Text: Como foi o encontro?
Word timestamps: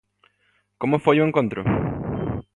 Como 0.81 0.97
foi 1.05 1.17
o 1.19 1.27
encontro? 1.29 1.61